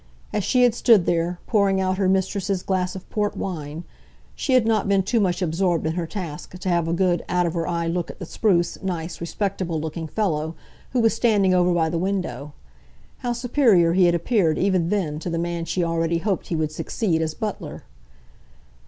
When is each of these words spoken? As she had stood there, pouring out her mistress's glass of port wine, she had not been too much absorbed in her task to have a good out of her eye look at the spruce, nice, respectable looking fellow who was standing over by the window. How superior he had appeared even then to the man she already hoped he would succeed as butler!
As 0.33 0.43
she 0.43 0.63
had 0.63 0.73
stood 0.73 1.05
there, 1.05 1.39
pouring 1.45 1.79
out 1.79 1.99
her 1.99 2.09
mistress's 2.09 2.63
glass 2.63 2.95
of 2.95 3.07
port 3.11 3.37
wine, 3.37 3.83
she 4.33 4.53
had 4.53 4.65
not 4.65 4.87
been 4.89 5.03
too 5.03 5.19
much 5.19 5.43
absorbed 5.43 5.85
in 5.85 5.93
her 5.93 6.07
task 6.07 6.57
to 6.57 6.69
have 6.69 6.87
a 6.87 6.91
good 6.93 7.23
out 7.29 7.45
of 7.45 7.53
her 7.53 7.67
eye 7.67 7.85
look 7.85 8.09
at 8.09 8.17
the 8.17 8.25
spruce, 8.25 8.81
nice, 8.81 9.21
respectable 9.21 9.79
looking 9.79 10.07
fellow 10.07 10.55
who 10.93 11.01
was 11.01 11.13
standing 11.13 11.53
over 11.53 11.71
by 11.71 11.87
the 11.87 11.99
window. 11.99 12.53
How 13.19 13.33
superior 13.33 13.93
he 13.93 14.05
had 14.05 14.15
appeared 14.15 14.57
even 14.57 14.89
then 14.89 15.19
to 15.19 15.29
the 15.29 15.37
man 15.37 15.65
she 15.65 15.83
already 15.83 16.17
hoped 16.17 16.47
he 16.47 16.55
would 16.55 16.71
succeed 16.71 17.21
as 17.21 17.35
butler! 17.35 17.83